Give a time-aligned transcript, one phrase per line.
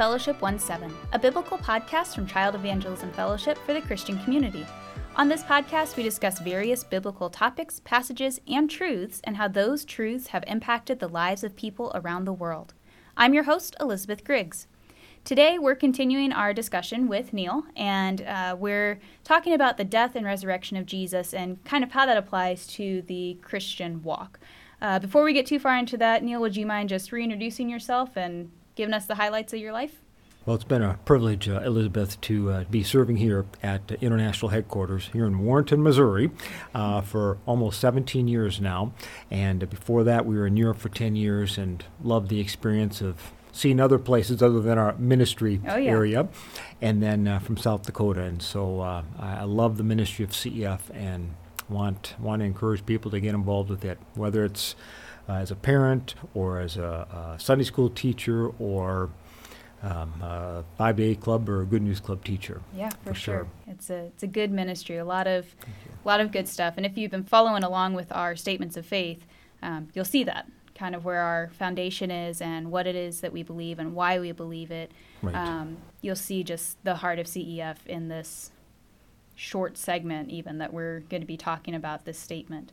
[0.00, 4.64] Fellowship 1 7, a biblical podcast from Child Evangelism Fellowship for the Christian community.
[5.16, 10.28] On this podcast, we discuss various biblical topics, passages, and truths, and how those truths
[10.28, 12.72] have impacted the lives of people around the world.
[13.14, 14.68] I'm your host, Elizabeth Griggs.
[15.22, 20.24] Today, we're continuing our discussion with Neil, and uh, we're talking about the death and
[20.24, 24.40] resurrection of Jesus and kind of how that applies to the Christian walk.
[24.80, 28.16] Uh, before we get too far into that, Neil, would you mind just reintroducing yourself
[28.16, 30.02] and giving us the highlights of your life?
[30.46, 34.48] Well, it's been a privilege, uh, Elizabeth, to uh, be serving here at uh, International
[34.48, 36.30] Headquarters here in Warrenton, Missouri,
[36.74, 38.92] uh, for almost 17 years now.
[39.30, 43.32] And before that, we were in Europe for 10 years and loved the experience of
[43.52, 45.90] seeing other places other than our ministry Oh, yeah.
[45.90, 46.28] area.
[46.80, 48.22] And then uh, from South Dakota.
[48.22, 51.34] And so uh, I, I love the ministry of CEF and
[51.68, 54.74] want, want to encourage people to get involved with it, whether it's
[55.28, 59.10] uh, as a parent or as a, a Sunday school teacher or
[59.82, 62.60] um, a five day club or a good news club teacher.
[62.76, 63.34] Yeah, for, For sure.
[63.38, 63.48] sure.
[63.66, 64.96] It's a it's a good ministry.
[64.96, 65.46] A lot of
[66.04, 66.74] a lot of good stuff.
[66.76, 69.26] And if you've been following along with our statements of faith,
[69.62, 73.32] um, you'll see that kind of where our foundation is and what it is that
[73.32, 74.90] we believe and why we believe it.
[75.20, 75.34] Right.
[75.34, 78.50] Um, you'll see just the heart of CEF in this
[79.34, 82.72] short segment, even that we're going to be talking about this statement.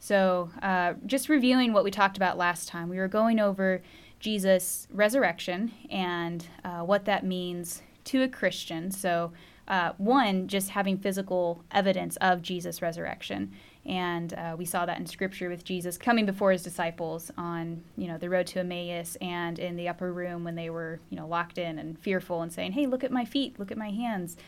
[0.00, 3.82] So, uh, just reviewing what we talked about last time, we were going over
[4.20, 8.90] Jesus' resurrection and uh, what that means to a Christian.
[8.90, 9.32] So,
[9.66, 13.52] uh, one, just having physical evidence of Jesus' resurrection,
[13.84, 18.08] and uh, we saw that in Scripture with Jesus coming before his disciples on, you
[18.08, 21.26] know, the road to Emmaus and in the upper room when they were, you know,
[21.26, 24.38] locked in and fearful, and saying, "Hey, look at my feet, look at my hands.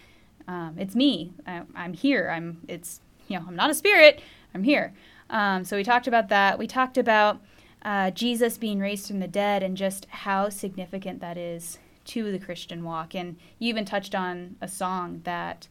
[0.48, 1.32] Um, it's me.
[1.46, 2.30] I, I'm here.
[2.34, 2.62] I'm.
[2.66, 4.20] It's you know, I'm not a spirit.
[4.54, 4.92] I'm here."
[5.30, 6.58] Um, so we talked about that.
[6.58, 7.40] We talked about
[7.82, 12.38] uh, Jesus being raised from the dead and just how significant that is to the
[12.38, 13.14] Christian walk.
[13.14, 15.68] And you even touched on a song that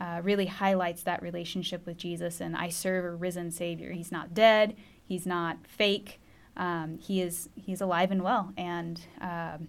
[0.00, 2.40] uh, really highlights that relationship with Jesus.
[2.40, 3.92] And I serve a risen Savior.
[3.92, 4.76] He's not dead.
[5.06, 6.20] He's not fake.
[6.56, 7.48] Um, he is.
[7.54, 8.52] He's alive and well.
[8.56, 9.68] And um,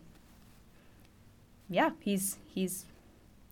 [1.70, 2.86] yeah, he's he's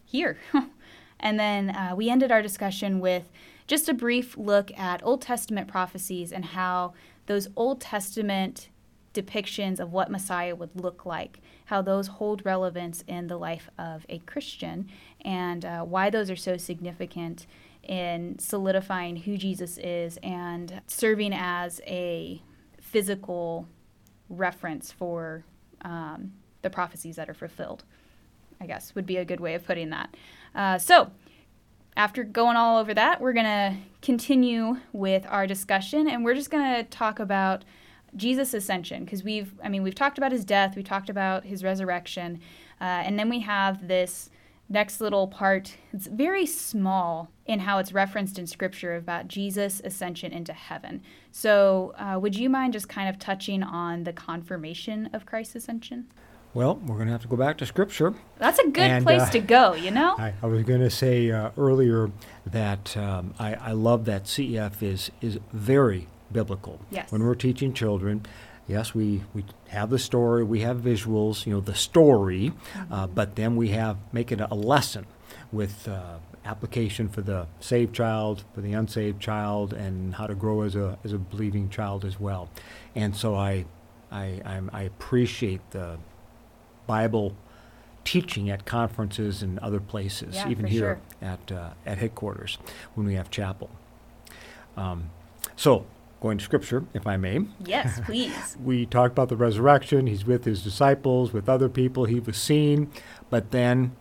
[0.05, 0.37] here.
[1.19, 3.29] and then uh, we ended our discussion with
[3.67, 6.93] just a brief look at Old Testament prophecies and how
[7.25, 8.69] those Old Testament
[9.13, 14.05] depictions of what Messiah would look like, how those hold relevance in the life of
[14.09, 14.89] a Christian,
[15.23, 17.47] and uh, why those are so significant
[17.81, 22.41] in solidifying who Jesus is and serving as a
[22.81, 23.67] physical
[24.29, 25.43] reference for
[25.81, 27.83] um, the prophecies that are fulfilled.
[28.59, 30.15] I guess would be a good way of putting that.
[30.53, 31.11] Uh, so,
[31.97, 36.51] after going all over that, we're going to continue with our discussion and we're just
[36.51, 37.63] going to talk about
[38.15, 41.63] Jesus' ascension because we've, I mean, we've talked about his death, we talked about his
[41.63, 42.39] resurrection,
[42.79, 44.29] uh, and then we have this
[44.67, 45.77] next little part.
[45.93, 51.01] It's very small in how it's referenced in scripture about Jesus' ascension into heaven.
[51.31, 56.07] So, uh, would you mind just kind of touching on the confirmation of Christ's ascension?
[56.55, 58.13] Well, we're going to have to go back to Scripture.
[58.37, 60.15] That's a good And, place uh, to go, you know?
[60.17, 62.09] I, I was going to say uh, earlier
[62.45, 66.79] that um, I, I love that CEF is is very biblical.
[66.89, 67.11] Yes.
[67.11, 68.25] When we're teaching children,
[68.67, 72.53] yes, we, we have the story, we have visuals, you know, the story,
[72.89, 75.05] uh, but then we have make it a lesson
[75.51, 80.61] with uh, application for the saved child, for the unsaved child, and how to grow
[80.61, 82.49] as a as a believing child as well.
[82.95, 83.65] And so I
[84.09, 85.97] I I'm, I appreciate the
[86.87, 87.35] Bible
[88.03, 91.29] teaching at conferences and other places, Yeah, even here sure.
[91.29, 92.57] at uh, at headquarters
[92.93, 93.69] when we have chapel.
[94.77, 95.09] Um,
[95.55, 95.85] so,
[96.21, 98.57] going to Scripture, if I may, Yes, please.
[98.63, 100.07] we talked about the resurrection.
[100.07, 102.05] He's with his disciples, with other people.
[102.05, 102.91] He was seen,
[103.29, 103.95] but then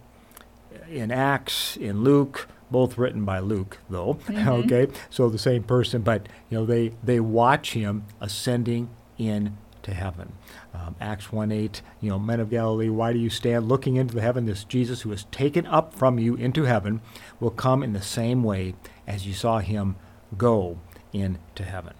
[0.90, 4.14] in Acts, in Luke, both written by Luke, though.
[4.26, 4.64] Mhm.
[4.64, 9.94] okay, so the same person, but you know they they watch him ascending in to
[9.94, 10.32] heaven.
[10.74, 14.14] Um, Acts 1 8, you know, men of Galilee, why do you stand looking into
[14.14, 14.46] the heaven?
[14.46, 17.00] This Jesus who is taken up from you into heaven
[17.38, 18.74] will come in the same way
[19.06, 19.96] as you saw him
[20.36, 20.78] go
[21.12, 21.94] into heaven.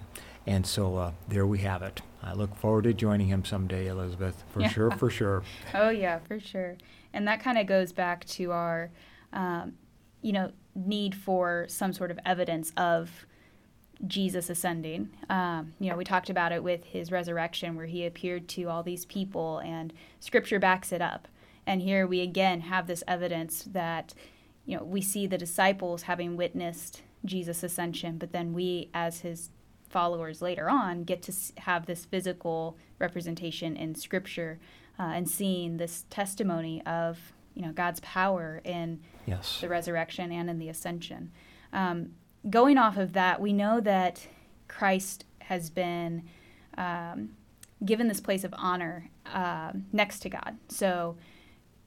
[0.45, 2.01] And so uh, there we have it.
[2.21, 4.69] I look forward to joining him someday, Elizabeth, for Yeah.
[4.69, 5.43] sure, for sure.
[5.73, 6.75] Oh yeah, for sure.
[7.13, 8.91] And that kind of goes back to our,
[9.31, 9.73] um,
[10.21, 13.25] you know, need for some sort of evidence of
[14.07, 15.09] Jesus ascending.
[15.29, 18.83] Um, you know, we talked about it with his resurrection, where he appeared to all
[18.83, 21.27] these people, and Scripture backs it up.
[21.65, 24.13] And here we again have this evidence that,
[24.65, 29.49] you know, we see the disciples having witnessed Jesus' ascension, but then we, as his
[29.89, 34.59] followers later on, get to have this physical representation in Scripture
[34.99, 37.17] uh, and seeing this testimony of
[37.53, 39.59] you know God's power in Yes.
[39.61, 41.31] the resurrection and in the ascension.
[41.73, 42.11] Um,
[42.49, 44.27] going off of that, we know that
[44.67, 46.23] Christ has been
[46.77, 47.29] um,
[47.83, 50.57] given this place of honor uh, next to God.
[50.67, 51.17] So,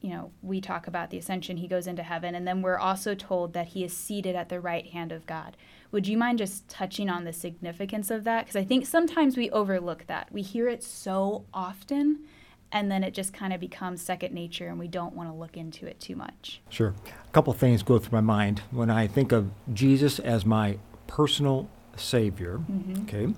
[0.01, 3.15] you know, we talk about the ascension, he goes into heaven, and then we're also
[3.15, 5.57] told that he is seated at the right hand of God.
[5.91, 8.45] Would you mind just touching on the significance of that?
[8.45, 10.29] Because I think sometimes we overlook that.
[10.31, 12.27] We hear it so often,
[12.73, 15.57] and then it just kind of becomes second nature, and we don't want to look
[15.57, 16.61] into it too much.
[16.69, 16.95] Sure.
[17.27, 21.69] A couple things go through my mind when I think of Jesus as my personal
[21.97, 22.61] Savior.
[23.03, 23.35] Okay.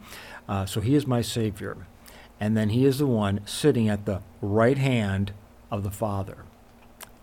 [0.49, 1.87] Uh, so he is my Savior.
[2.38, 5.33] And then he is the one sitting at the right hand
[5.71, 6.44] of the Father.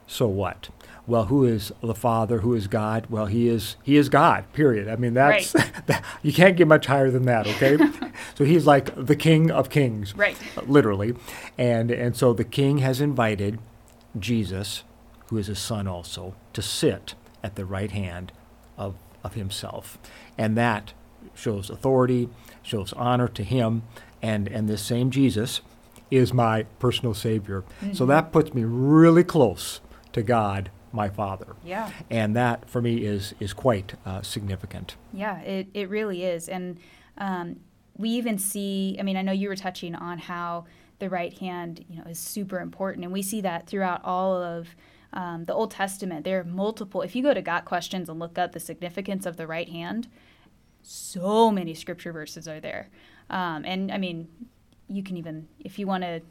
[0.07, 0.69] So what?
[1.07, 2.39] Well, who is the Father?
[2.39, 3.07] Who is God?
[3.09, 4.51] Well, he is he is God.
[4.51, 4.89] Period.
[4.89, 5.51] I mean, that's
[5.85, 7.47] that, you can't get much higher than that.
[7.47, 7.77] Okay,
[8.35, 10.37] so he's like the King of Kings, Right.
[10.65, 11.13] literally,
[11.57, 13.59] and and so the King has invited
[14.19, 14.83] Jesus,
[15.27, 18.33] who is his Son also, to sit at the right hand
[18.77, 19.97] of of himself,
[20.37, 20.91] and that
[21.33, 22.27] shows authority,
[22.63, 23.83] shows honor to him,
[24.21, 25.61] and and this same Jesus
[26.11, 27.63] is my personal Savior.
[27.79, 28.05] So mm-hmm.
[28.07, 29.79] that puts me really close
[30.17, 31.55] to God, my Father.
[31.63, 31.91] Yeah.
[32.09, 34.95] And that, for me, is, is quite uh, significant.
[35.13, 36.49] Yeah, it, it really is.
[36.49, 36.79] And
[37.17, 37.61] um,
[37.95, 40.65] we even see, I mean, I know you were touching on how
[40.99, 43.05] the right hand, you know, is super important.
[43.05, 44.75] And we see that throughout all of
[45.13, 46.25] um, the Old Testament.
[46.25, 49.37] There are multiple, if you go to Got Questions and look up the significance of
[49.37, 50.07] the right hand,
[50.81, 52.89] so many scripture verses are there.
[53.29, 54.27] Um, and I mean,
[54.89, 56.21] you can even, if you want to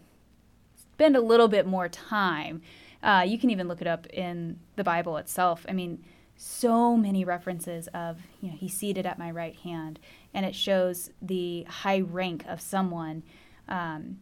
[0.92, 2.62] spend a little bit more time,
[3.06, 5.64] uh, you can even look it up in the Bible itself.
[5.69, 6.05] I mean,
[6.37, 10.00] so many references of, you know, he's seated at my right hand,
[10.35, 13.23] and it shows the high rank of someone.
[13.69, 14.19] Um,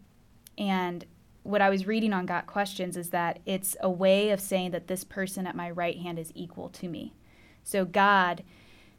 [0.58, 1.06] and
[1.44, 4.86] what I was reading on Got Questions is that it's a way of saying that
[4.86, 7.14] this person at my right hand is equal to me.
[7.62, 8.44] So God,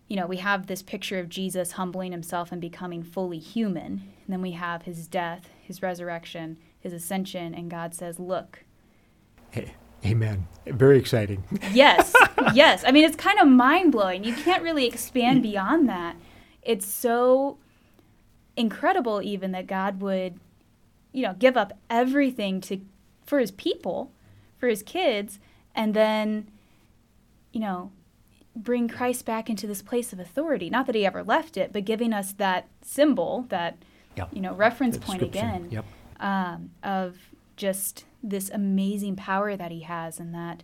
[0.07, 4.11] you know, we have this picture of Jesus humbling himself and becoming fully human.
[4.25, 8.65] And then we have his death, his resurrection, his ascension, and God says, Look,
[10.05, 10.47] amen.
[10.65, 11.43] Very exciting.
[11.71, 12.13] yes,
[12.53, 12.83] yes.
[12.85, 14.23] I mean, it's kind of mind blowing.
[14.23, 16.15] You can't really expand beyond that.
[16.61, 17.57] It's so
[18.57, 20.39] incredible, even that God would,
[21.11, 22.81] you know, give up everything to
[23.25, 24.11] for His people,
[24.57, 25.39] for His kids,
[25.73, 26.47] and then,
[27.51, 27.91] you know,
[28.55, 30.69] bring Christ back into this place of authority.
[30.69, 33.77] Not that He ever left it, but giving us that symbol, that
[34.15, 34.29] Yep.
[34.31, 35.85] you know, reference point again Yep.
[36.21, 37.17] um, of
[37.57, 40.63] just this amazing power that he has and that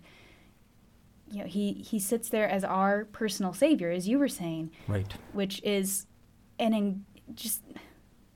[1.32, 5.14] you know he he sits there as our personal savior as you were saying Right.
[5.34, 6.08] which is
[6.60, 7.06] an in,
[7.36, 7.62] just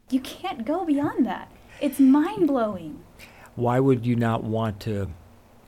[0.10, 1.52] you can't go beyond that
[1.82, 3.04] it's mind-blowing
[3.56, 5.10] Why would you not want to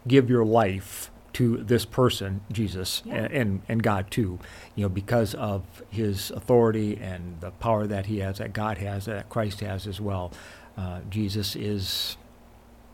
[0.08, 3.16] give your life to this person, Jesus, Yeah.
[3.16, 4.40] and, and, and God too?
[4.76, 9.06] You know, because of his authority and the power that he has, that God has,
[9.06, 10.32] that Christ has as well.
[10.78, 12.18] Uh, Jesus is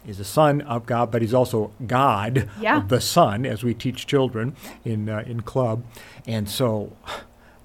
[0.06, 2.84] is the Son of God, but he's also God, Yeah.
[2.88, 5.84] the Son, as we teach children in uh, in club,
[6.28, 6.96] and so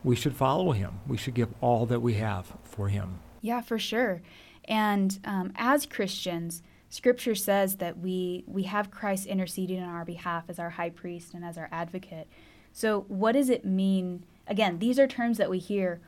[0.05, 1.01] we should follow him.
[1.07, 3.19] We should give all that we have for him.
[3.41, 4.23] Yeah, for sure.
[4.67, 10.45] And um, as Christians, Scripture says that we we have Christ interceding on our behalf
[10.49, 12.29] as our high priest and as our advocate.
[12.73, 14.25] So, what does it mean?
[14.47, 16.01] Again, these are terms that we hear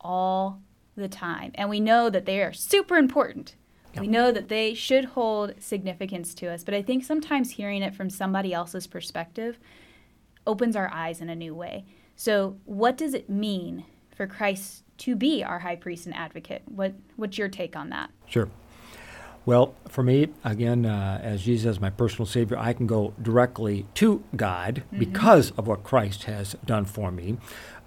[0.00, 0.60] all
[0.96, 3.56] the time, and we know that they are super important.
[4.00, 7.94] We know that they should hold significance to us, but I think sometimes hearing it
[7.94, 9.58] from somebody else's perspective
[10.46, 11.84] opens our eyes in a new way.
[12.16, 13.84] So, what does it mean
[14.14, 16.62] for Christ to be our high priest and advocate?
[16.66, 18.10] What what's your take on that?
[18.26, 18.48] Sure.
[19.46, 24.24] Well, for me, again, uh, as Jesus my personal Savior, I can go directly to
[24.34, 27.36] God because of what Christ has done for me,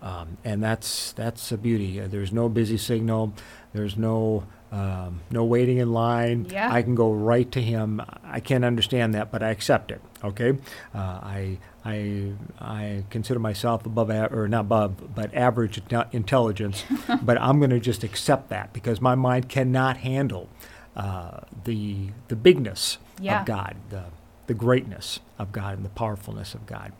[0.01, 1.99] um, and that's that's a beauty.
[1.99, 3.33] Uh, there's no busy signal.
[3.73, 6.47] There's no um, no waiting in line.
[6.51, 6.71] Yeah.
[6.71, 8.01] I can go right to Him.
[8.23, 10.01] I can't understand that, but I accept it.
[10.23, 10.57] Okay,
[10.93, 16.83] uh, I I I consider myself above a- or not above, but average inte- intelligence,
[17.21, 20.49] but I'm going to just accept that because my mind cannot handle
[20.95, 23.39] uh, the the bigness Yeah.
[23.41, 24.03] of God, the
[24.47, 26.91] the greatness of God, and the powerfulness of God.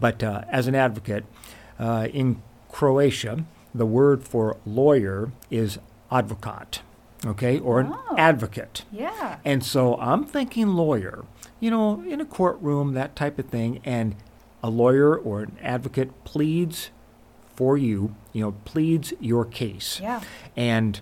[0.00, 1.24] But uh, as an advocate
[1.78, 3.44] uh, in Croatia,
[3.74, 5.78] the word for lawyer is
[6.10, 6.80] advokat,
[7.26, 8.14] okay, or an Oh.
[8.16, 8.84] advocate.
[8.92, 9.38] Yeah.
[9.44, 11.24] And so I'm thinking lawyer,
[11.60, 13.80] you know, in a courtroom, that type of thing.
[13.84, 14.14] And
[14.62, 16.90] a lawyer or an advocate pleads
[17.54, 20.00] for you, you know, pleads your case.
[20.02, 20.20] Yeah.
[20.56, 21.00] And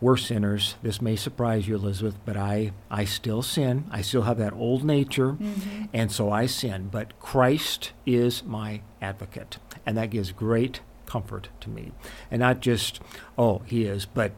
[0.00, 0.76] we're sinners.
[0.82, 3.84] This may surprise you, Elizabeth, but I, I still sin.
[3.90, 5.84] I still have that old nature, Mm-hmm.
[5.92, 6.88] and so I sin.
[6.90, 11.92] But Christ is my advocate, and that gives great comfort to me.
[12.30, 13.00] And not just,
[13.36, 14.32] oh, he is, but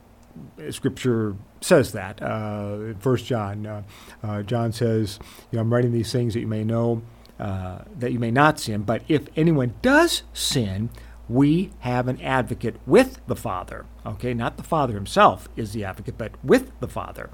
[0.70, 2.22] Scripture says that.
[2.22, 3.82] Uh, First John, uh,
[4.22, 5.18] uh, John says,
[5.50, 7.02] you know, I'm writing these things that you may know,
[7.38, 8.82] uh, that you may not sin.
[8.82, 10.90] But if anyone does sin,
[11.28, 13.86] we have an advocate with the Father.
[14.04, 17.30] Okay, not the Father himself is the advocate, but with the Father,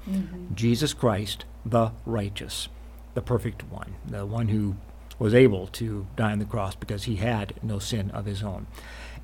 [0.53, 2.69] Jesus Christ, the righteous,
[3.13, 4.77] the perfect one, the one who
[5.17, 8.67] was able to die on the cross because he had no sin of his own.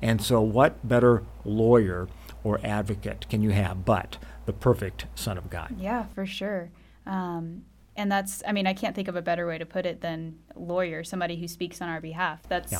[0.02, 2.08] And so, what better lawyer
[2.46, 5.74] or advocate can you have but the perfect Son of God?
[5.76, 6.70] Yeah, for sure.
[7.04, 7.64] Um,
[7.96, 10.38] and that's, I mean, I can't think of a better way to put it than
[10.54, 12.42] lawyer, somebody who speaks on our behalf.
[12.48, 12.78] That's, Yeah.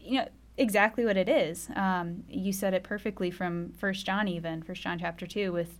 [0.00, 1.68] you know, exactly what it is.
[1.76, 5.78] Um, you said it perfectly from First John, even First John chapter two, with,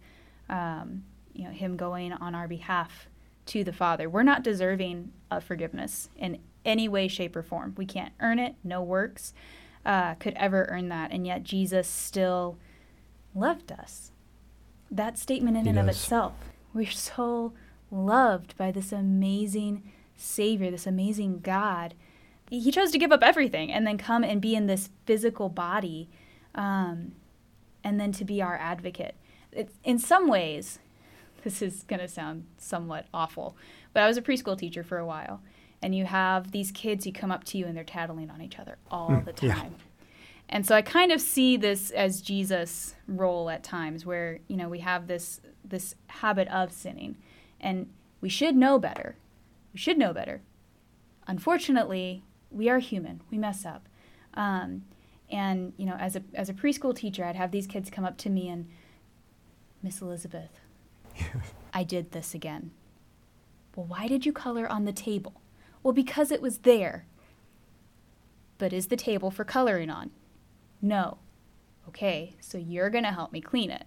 [0.50, 3.08] um, you know, him going on our behalf
[3.46, 4.10] to the Father.
[4.10, 7.74] We're not deserving of forgiveness in any way, shape, or form.
[7.78, 8.54] We can't earn it.
[8.62, 9.32] No works
[9.86, 12.58] uh, could ever earn that, and yet Jesus still
[13.34, 14.12] loved us.
[14.90, 16.34] That statement in He and of itself.
[16.72, 17.52] We're so
[17.90, 21.94] loved by this amazing Savior, this amazing God.
[22.50, 26.08] He chose to give up everything and then come and be in this physical body,
[26.54, 27.12] um,
[27.82, 29.14] and then to be our advocate.
[29.50, 30.78] It's, in some ways,
[31.44, 33.56] this is going to sound somewhat awful,
[33.92, 35.40] but I was a preschool teacher for a while,
[35.82, 38.58] and you have these kids who come up to you and they're tattling on each
[38.58, 39.48] other all the time.
[39.48, 39.84] yeah.
[40.48, 44.68] And so I kind of see this as Jesus' role at times, where you know
[44.68, 47.16] we have this this habit of sinning,
[47.60, 49.16] and we should know better.
[49.72, 50.42] We should know better.
[51.26, 53.22] Unfortunately, we are human.
[53.30, 53.88] We mess up.
[54.34, 54.84] Um,
[55.30, 58.18] and you know, as a as a preschool teacher, I'd have these kids come up
[58.18, 58.68] to me and,
[59.82, 60.60] Miss Elizabeth,
[61.74, 62.70] I did this again.
[63.74, 65.40] Well, why did you color on the table?
[65.82, 67.06] Well, because it was there.
[68.56, 70.10] But is the table for coloring on?
[70.84, 71.18] No.
[71.88, 73.84] Okay, so you're going to help me clean it.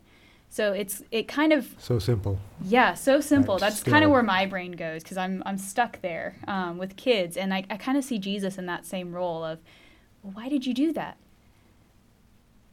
[0.49, 2.39] So it's it kind of So simple.
[2.61, 3.55] yeah, so simple.
[3.55, 6.95] Right, That's kind of where my brain goes because I'm I'm stuck there um, with
[6.95, 9.59] kids, and I, I kind of see Jesus in that same role of,
[10.23, 11.17] well, why did you do that?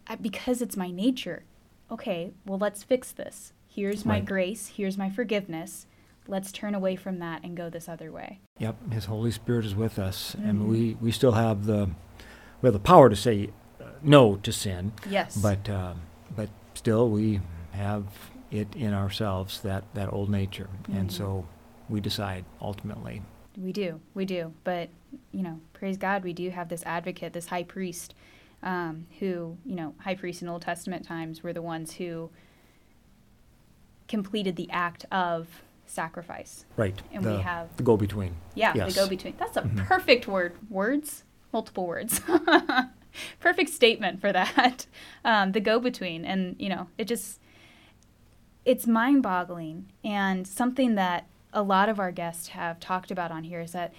[0.06, 1.42] I, because it's my nature.
[1.90, 3.52] Okay, well let's fix this.
[3.66, 4.24] Here's my Right.
[4.24, 4.68] grace.
[4.76, 5.86] Here's my forgiveness.
[6.28, 8.38] Let's turn away from that and go this other way.
[8.60, 10.48] Yep, His Holy Spirit is with us, Mhm.
[10.48, 11.90] and we, we still have the
[12.62, 13.50] we have the power to say
[14.04, 15.36] no to sin, Yes.
[15.36, 15.94] but uh,
[16.36, 17.40] but still we
[17.72, 18.04] have
[18.50, 21.12] it in ourselves that that old nature, and Mhm.
[21.12, 21.46] so
[21.88, 23.22] we decide ultimately.
[23.56, 24.52] We do, we do.
[24.64, 24.88] But,
[25.30, 28.14] you know, praise God, we do have this advocate, this high priest,
[28.64, 32.30] um, who, you know, high priests in Old Testament times were the ones who
[34.08, 36.64] completed the act of sacrifice.
[36.76, 37.00] Right.
[37.12, 38.34] And the, we have- the go between.
[38.54, 38.94] Yeah, Yes.
[38.94, 39.34] the go between.
[39.38, 39.76] That's a Mhm.
[39.86, 40.54] perfect word.
[40.68, 42.20] Words, multiple words.
[43.40, 44.86] perfect statement for that.
[45.26, 46.26] Um, the go between.
[46.26, 47.40] And, you know, it just,
[48.66, 49.90] it's mind boggling.
[50.04, 53.94] And something that a lot of our guests have talked about on here is that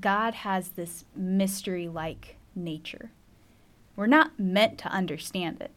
[0.00, 3.10] God has this mystery like nature.
[3.96, 5.72] We're not meant to understand it.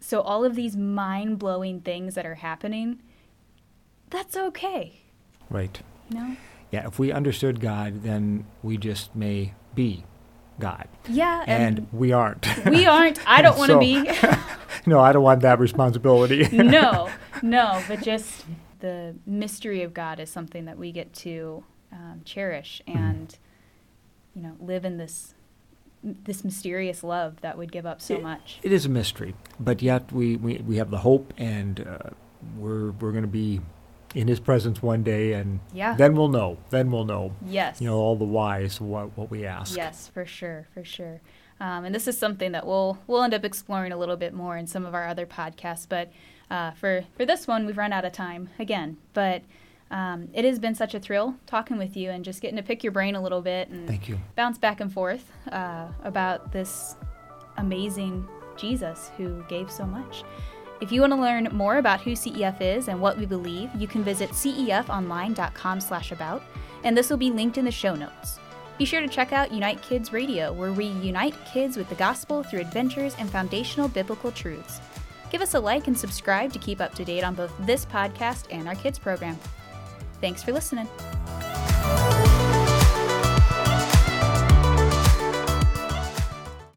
[0.00, 3.00] So, all of these mind blowing things that are happening,
[4.10, 5.00] that's okay.
[5.48, 5.80] Right.
[6.10, 6.36] Know?
[6.70, 6.86] Yeah.
[6.86, 10.04] If we understood God, then we just may be
[10.58, 12.46] God, Yeah, and, we aren't.
[12.66, 13.18] we aren't.
[13.28, 14.10] I don't want to So- be.
[14.86, 16.48] no, I don't want that responsibility.
[16.52, 17.10] no,
[17.42, 18.44] no, but just
[18.80, 22.98] the mystery of God is something that we get to um, cherish Mm-hmm.
[22.98, 23.38] and,
[24.34, 25.34] you know, live in this
[26.02, 28.58] this mysterious love that would give up so It- much.
[28.62, 32.10] It is a mystery, but yet we, we, we have the hope, and uh,
[32.56, 33.60] we're we're going to be
[34.16, 35.94] in His presence one day, and Yeah.
[35.94, 36.56] then we'll know.
[36.70, 37.32] Then we'll know.
[37.46, 37.80] Yes.
[37.80, 39.76] You know all the whys what what we ask.
[39.76, 41.20] Yes, for sure, for sure.
[41.60, 44.56] Um, and this is something that we'll we'll end up exploring a little bit more
[44.56, 45.86] in some of our other podcasts.
[45.88, 46.10] But
[46.50, 48.96] uh, for for this one, we've run out of time again.
[49.14, 49.42] But
[49.90, 52.82] um, it has been such a thrill talking with you and just getting to pick
[52.82, 54.18] your brain a little bit and Thank you.
[54.34, 56.96] bounce back and forth uh, about this
[57.56, 60.24] amazing Jesus who gave so much.
[60.80, 63.88] If you want to learn more about who CEF is and what we believe, you
[63.88, 66.42] can visit cefonline.com/about,
[66.84, 68.38] and this will be linked in the show notes.
[68.78, 72.42] Be sure to check out Unite Kids Radio, where we unite kids with the gospel
[72.42, 74.80] through adventures and foundational biblical truths.
[75.30, 78.44] Give us a like and subscribe to keep up to date on both this podcast
[78.50, 79.38] and our kids program.
[80.20, 80.88] Thanks for listening.